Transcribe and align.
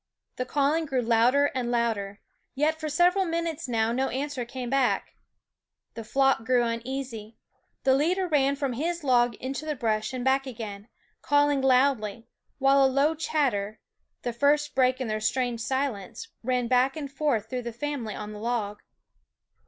The 0.37 0.45
calling 0.47 0.87
grew 0.87 1.03
louder 1.03 1.51
and 1.53 1.69
louder; 1.69 2.21
yet 2.55 2.79
for 2.79 2.89
several 2.89 3.23
minutes 3.23 3.67
now 3.67 3.91
no 3.91 4.09
answer 4.09 4.45
came 4.45 4.67
back. 4.67 5.13
The 5.93 6.03
flock 6.03 6.43
grew 6.43 6.63
uneasy; 6.63 7.37
the 7.83 7.93
leader 7.93 8.27
ran 8.27 8.55
from 8.55 8.73
his 8.73 9.03
log 9.03 9.35
into 9.35 9.63
the 9.63 9.75
brush 9.75 10.11
and 10.11 10.25
back 10.25 10.47
again, 10.47 10.87
calling 11.21 11.61
loudly, 11.61 12.25
while 12.57 12.83
a 12.83 12.87
low 12.89 13.13
chatter, 13.13 13.79
the 14.23 14.33
first 14.33 14.73
break 14.73 14.99
in 14.99 15.07
their 15.07 15.21
strange 15.21 15.59
silence, 15.61 16.29
ran 16.41 16.67
back 16.67 16.97
and 16.97 17.11
forth 17.11 17.47
through 17.47 17.61
the 17.61 17.71
family 17.71 18.15
on 18.15 18.33
the 18.33 18.39
log. 18.39 18.81